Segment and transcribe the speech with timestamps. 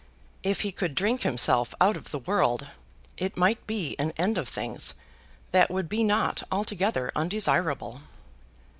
[0.41, 2.65] If he could drink himself out of the world,
[3.17, 4.95] it might be an end of things
[5.51, 8.01] that would be not altogether undesirable.